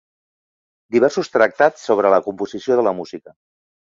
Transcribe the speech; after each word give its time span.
Diversos 0.95 1.29
tractats 1.35 1.85
sobre 1.89 2.11
la 2.15 2.21
composició 2.29 2.79
de 2.79 2.87
la 2.87 2.97
música. 3.03 3.37